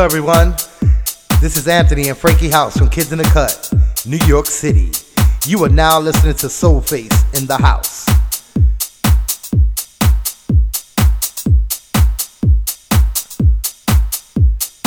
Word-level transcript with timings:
Hello, 0.00 0.06
everyone. 0.06 0.52
This 1.42 1.58
is 1.58 1.68
Anthony 1.68 2.08
and 2.08 2.16
Frankie 2.16 2.48
House 2.48 2.74
from 2.74 2.88
Kids 2.88 3.12
in 3.12 3.18
the 3.18 3.24
Cut, 3.24 3.70
New 4.06 4.16
York 4.26 4.46
City. 4.46 4.92
You 5.44 5.62
are 5.62 5.68
now 5.68 6.00
listening 6.00 6.32
to 6.36 6.46
Soulface 6.46 7.38
in 7.38 7.46
the 7.46 7.58
House. 7.58 8.06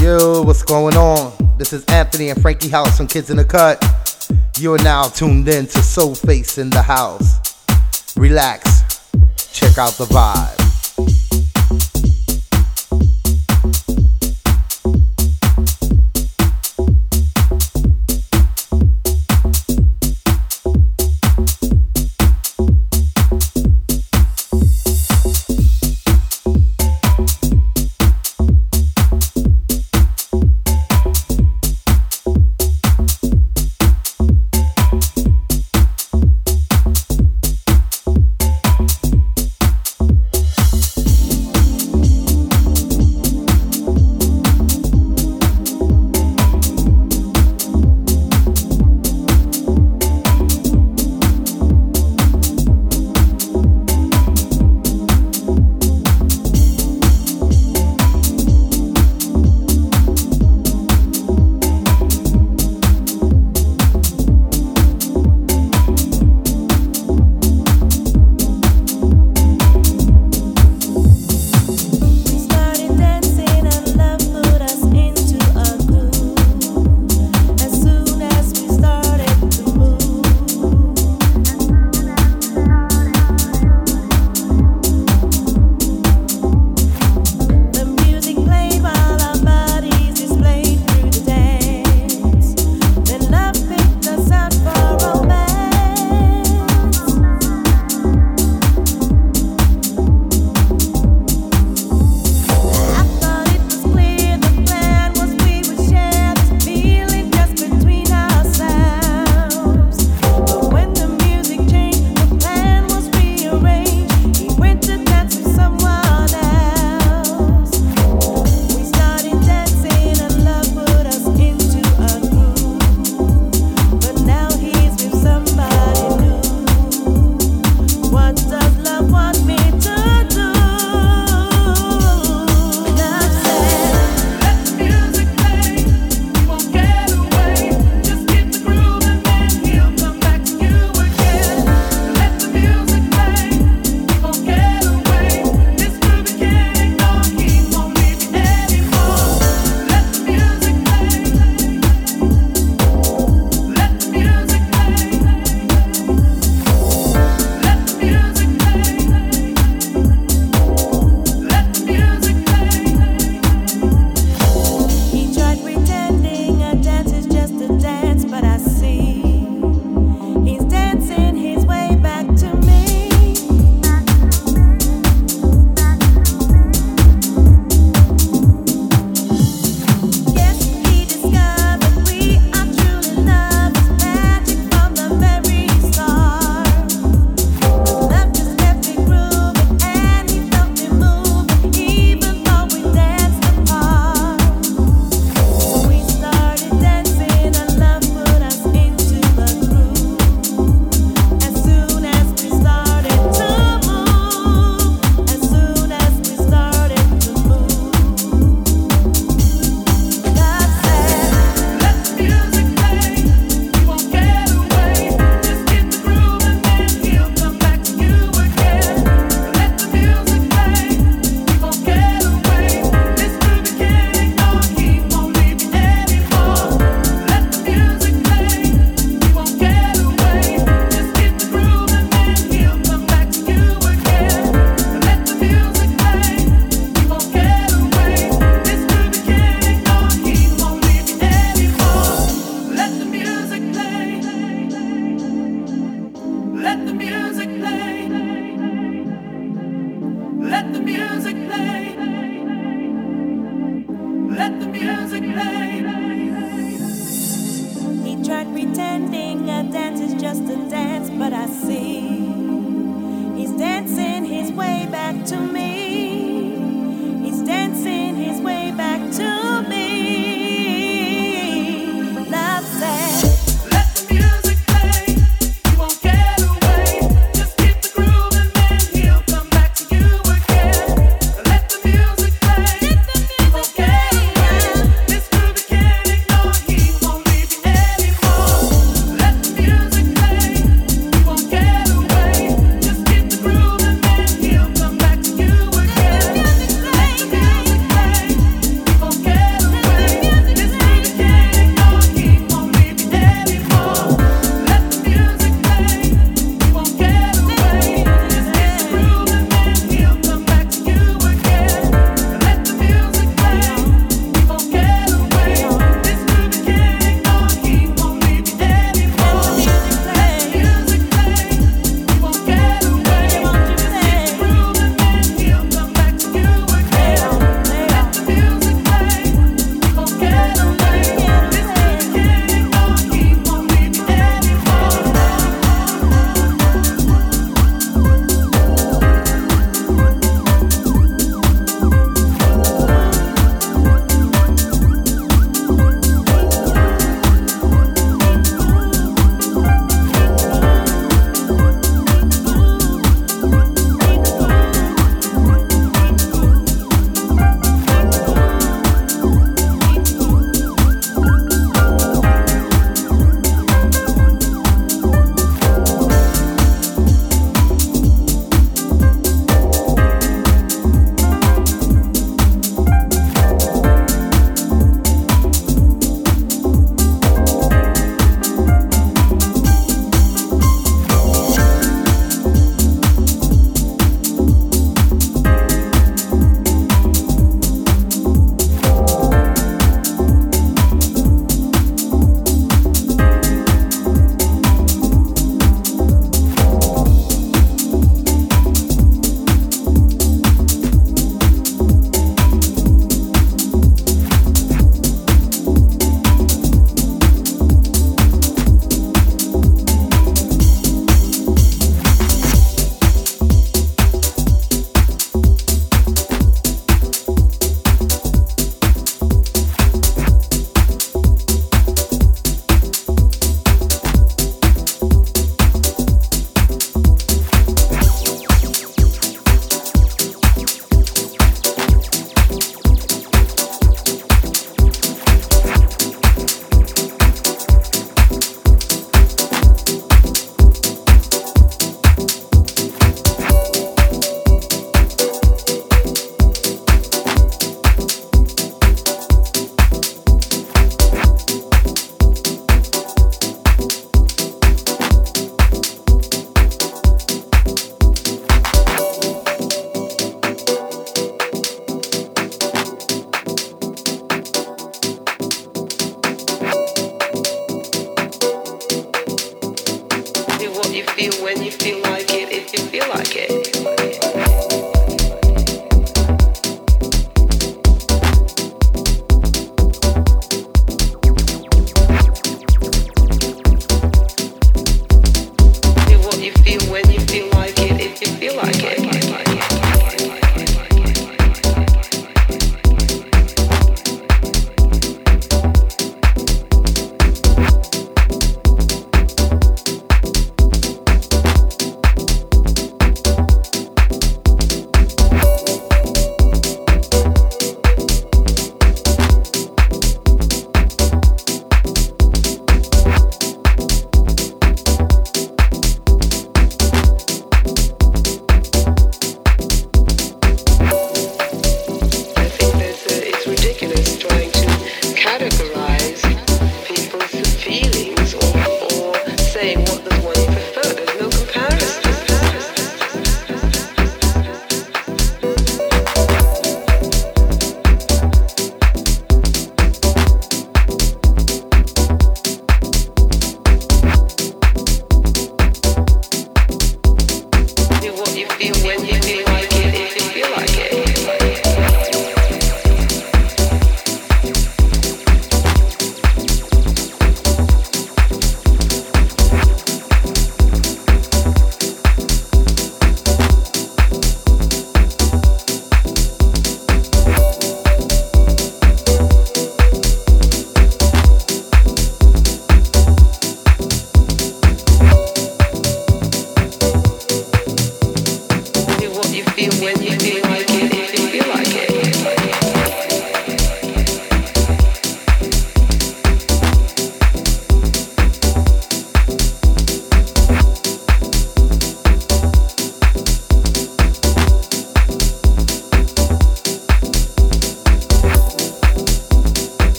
Yo, 0.00 0.42
what's 0.42 0.62
going 0.62 0.96
on? 0.96 1.32
This 1.58 1.72
is 1.72 1.84
Anthony 1.86 2.28
and 2.28 2.40
Frankie 2.40 2.68
House 2.68 2.96
from 2.96 3.08
Kids 3.08 3.30
in 3.30 3.36
the 3.36 3.44
Cut. 3.44 3.82
You 4.60 4.74
are 4.74 4.82
now 4.84 5.08
tuned 5.08 5.48
in 5.48 5.66
to 5.66 5.78
Soulface 5.80 6.56
in 6.56 6.70
the 6.70 6.82
House. 6.82 8.16
Relax, 8.16 8.84
check 9.52 9.76
out 9.76 9.94
the 9.94 10.04
vibe. 10.04 10.59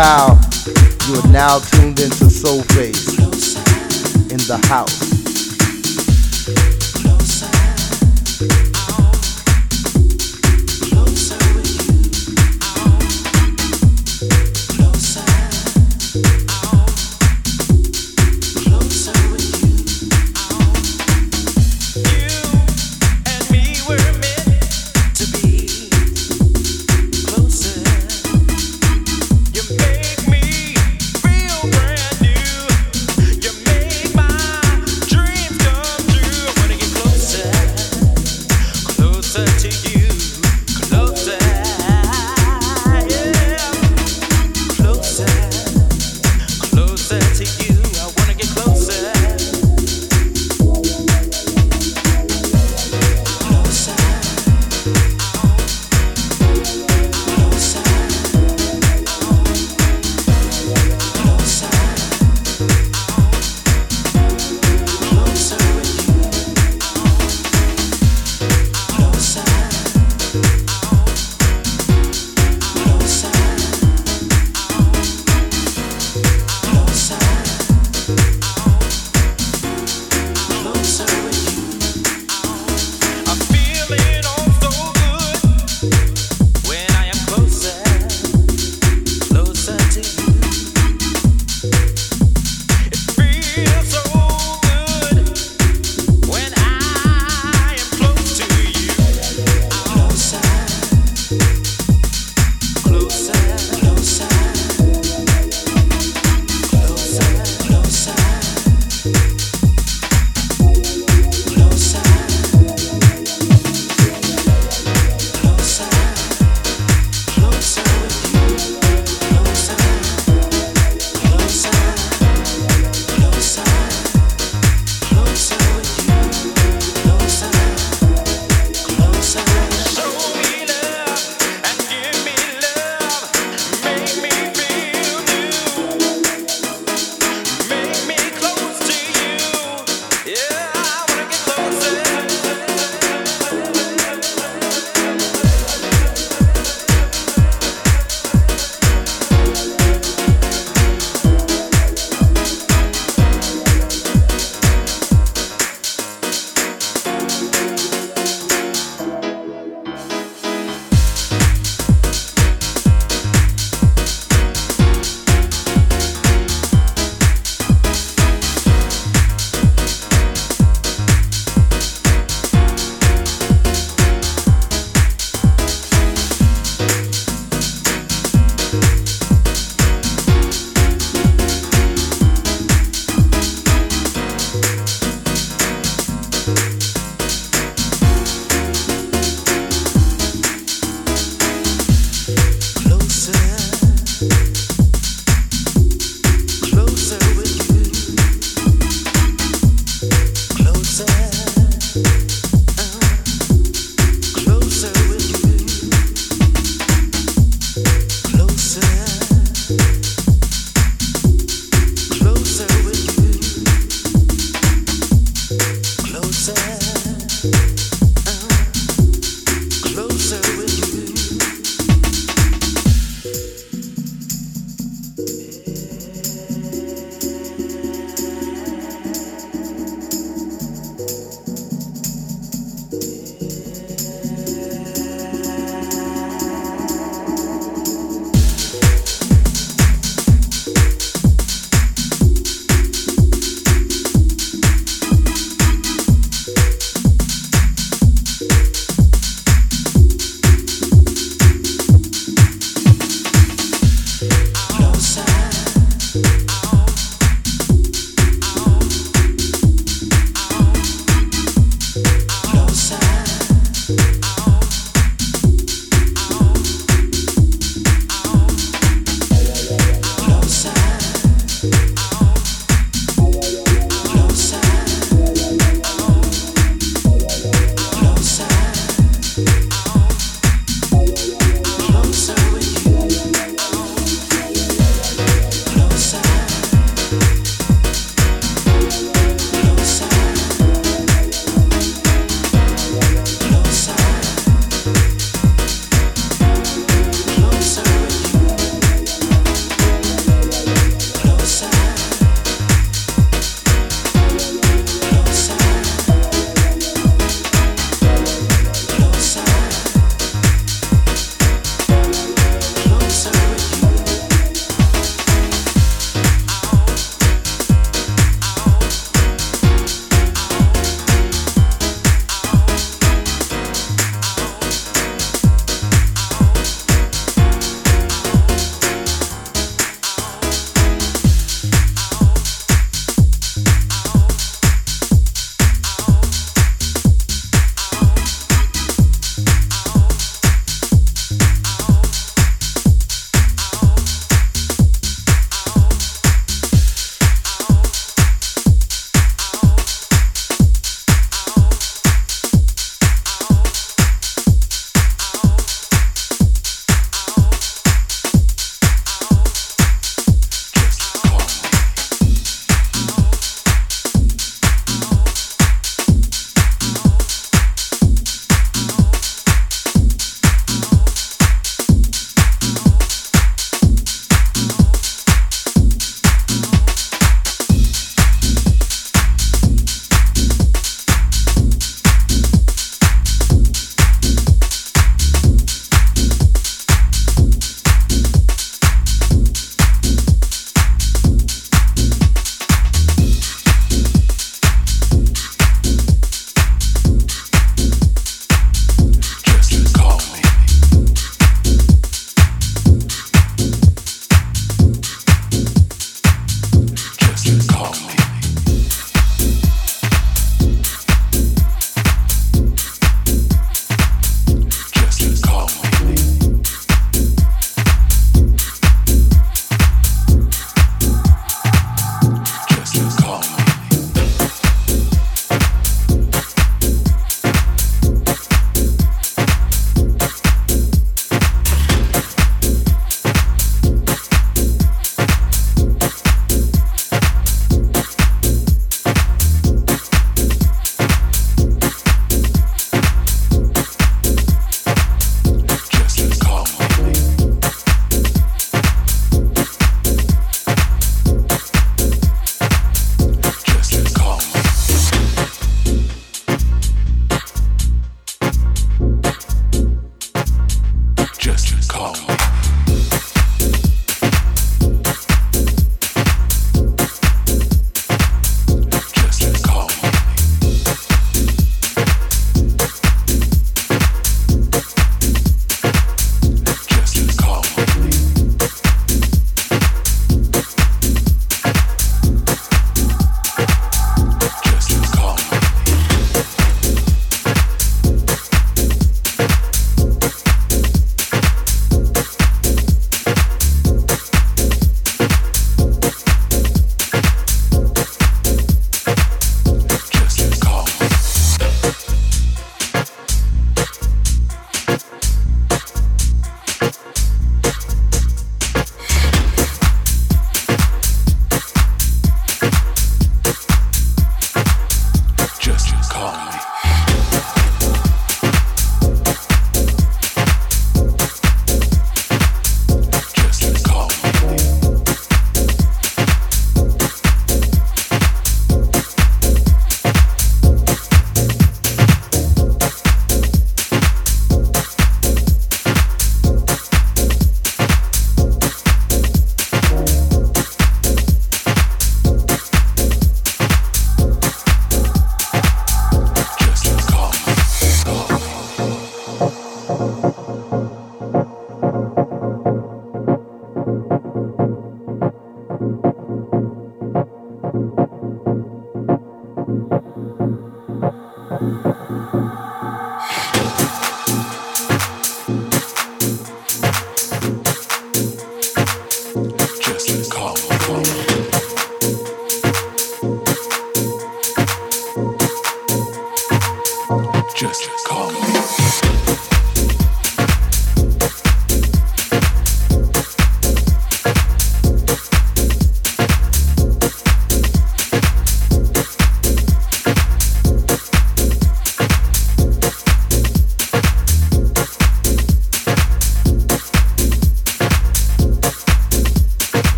Dial. 0.00 0.40
You 1.08 1.20
are 1.20 1.28
now 1.28 1.58
tuned 1.58 2.00
into 2.00 2.30
Soul 2.30 2.62
Soulface 2.62 3.56
in 4.30 4.38
the 4.48 4.58
house. 4.66 5.19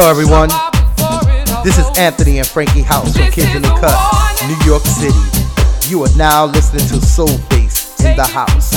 Hello, 0.00 0.10
everyone. 0.10 0.48
This 1.64 1.76
is 1.76 1.98
Anthony 1.98 2.38
and 2.38 2.46
Frankie 2.46 2.82
House 2.82 3.16
from 3.16 3.32
Kids 3.32 3.52
in 3.56 3.62
the 3.62 3.68
Cut, 3.80 3.98
New 4.46 4.54
York 4.64 4.84
City. 4.84 5.18
You 5.90 6.04
are 6.04 6.16
now 6.16 6.44
listening 6.44 6.86
to 6.86 7.04
Soul 7.04 7.26
Face 7.50 7.98
in 7.98 8.14
the 8.14 8.24
house. 8.24 8.70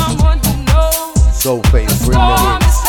Soul 1.40 1.62
Face, 1.70 2.08
bring 2.08 2.18
the 2.18 2.60
hits. 2.60 2.81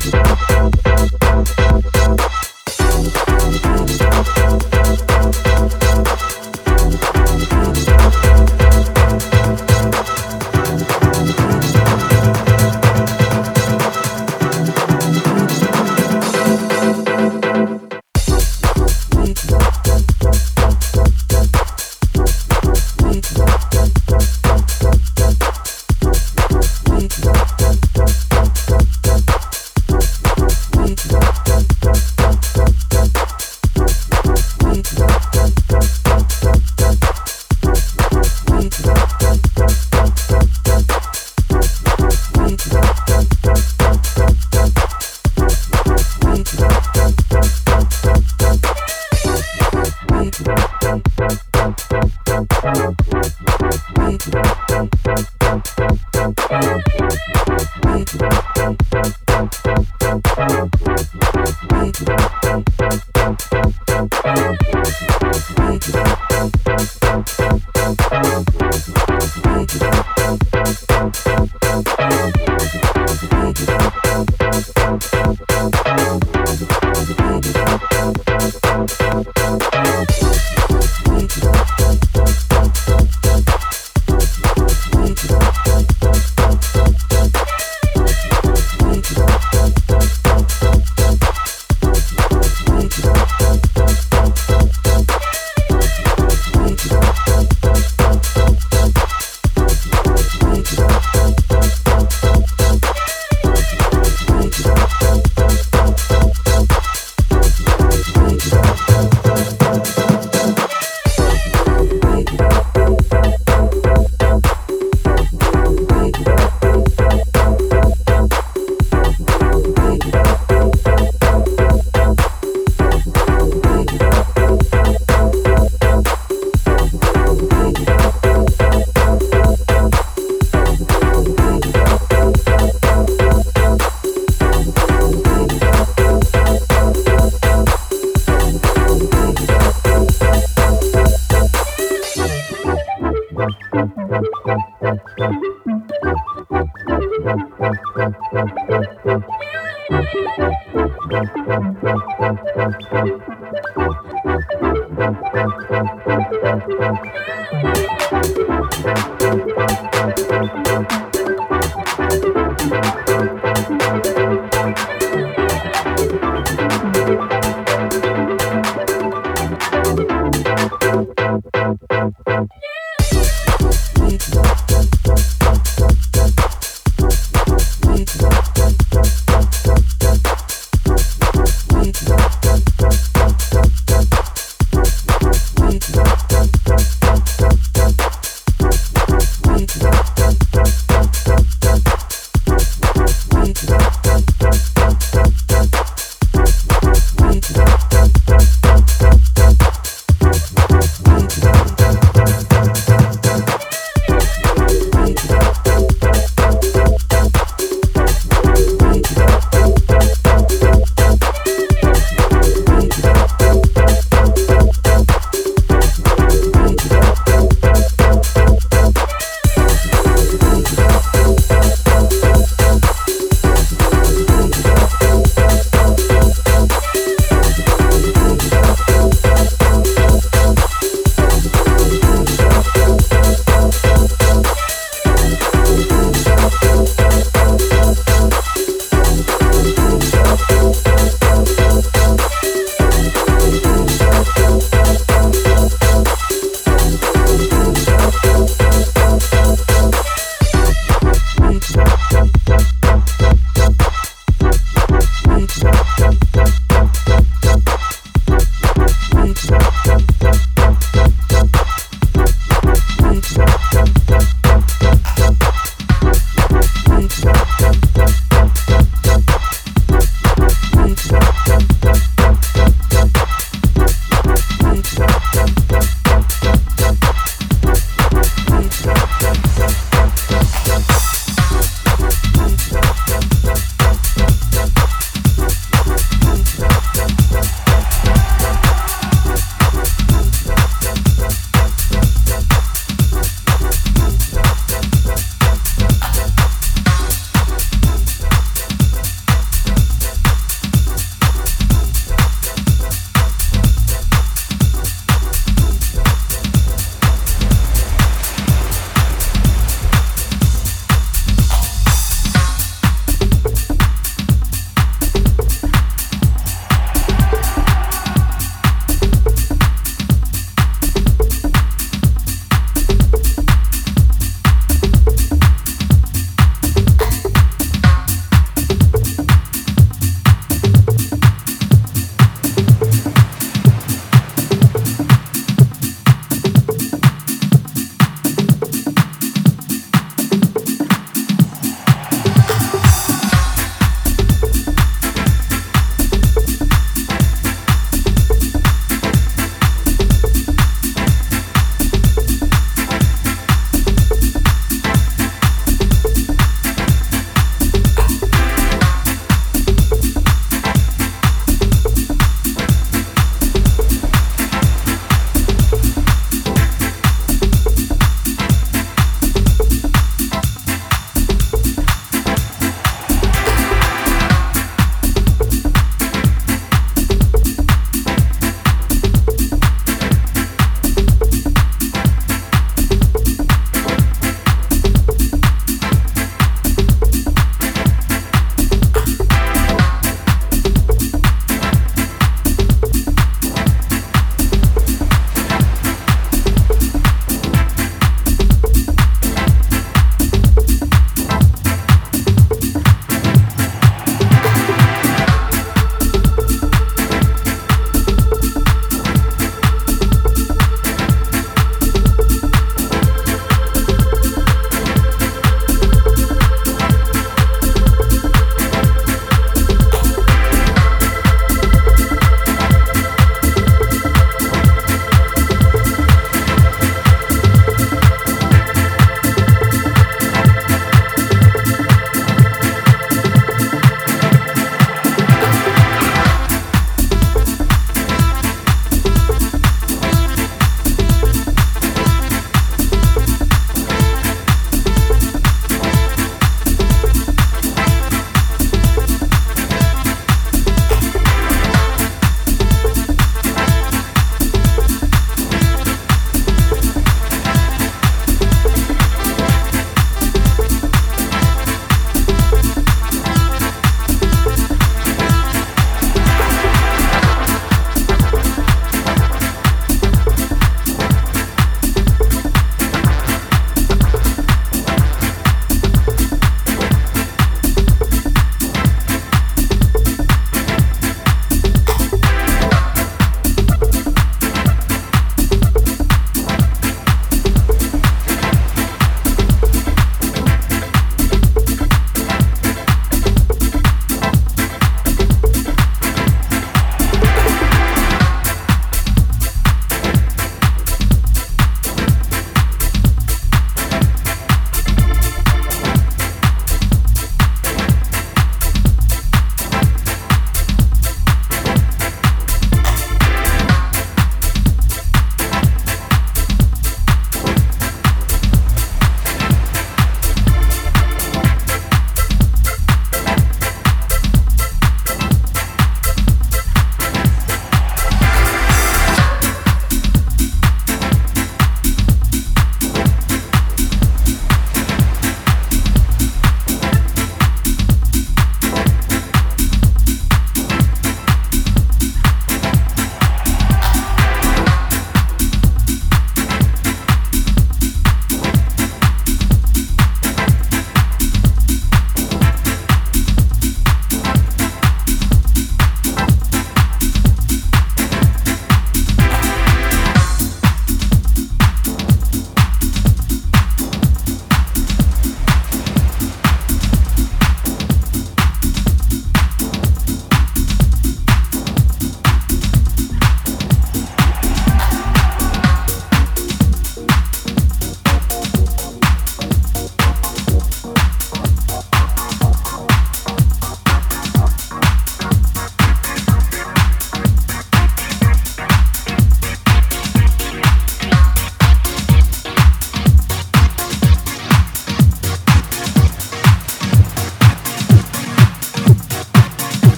Thank 0.00 0.89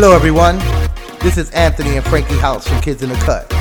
Hello, 0.00 0.14
everyone. 0.14 0.58
This 1.18 1.36
is 1.36 1.50
Anthony 1.50 1.96
and 1.96 2.06
Frankie 2.06 2.38
House 2.38 2.68
from 2.68 2.80
Kids 2.80 3.02
in 3.02 3.08
the 3.08 3.16
Cut. 3.16 3.52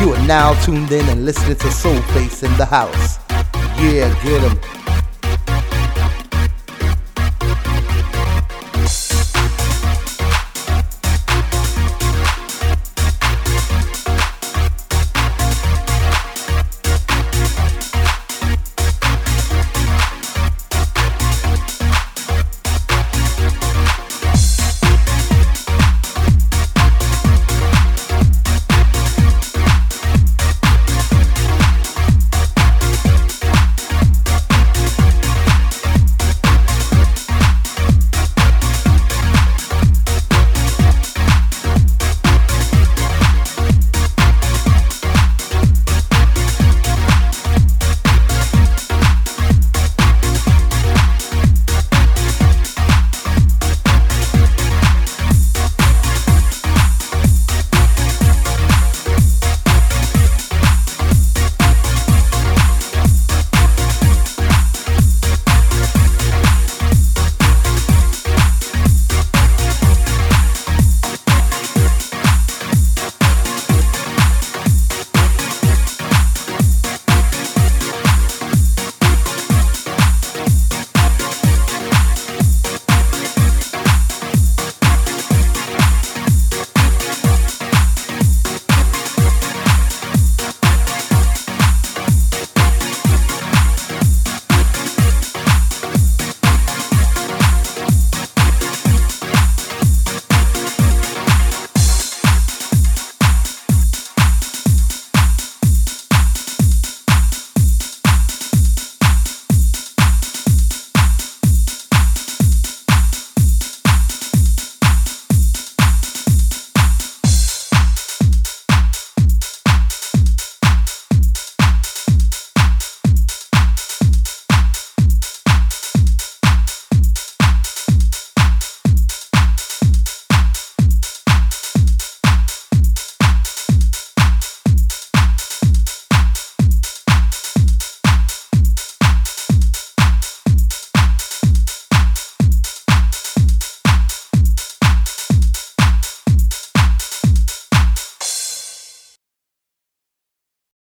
You 0.00 0.12
are 0.14 0.24
now 0.24 0.54
tuned 0.62 0.92
in 0.92 1.04
and 1.08 1.24
listening 1.24 1.56
to 1.56 1.72
Soul 1.72 2.00
Face 2.14 2.44
in 2.44 2.56
the 2.58 2.64
House. 2.64 3.18
Yeah, 3.76 4.14
get 4.22 4.22
get 4.22 4.44
'em. 4.44 4.69